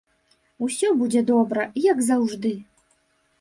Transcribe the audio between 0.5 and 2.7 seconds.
Усё будзе добра, як заўжды!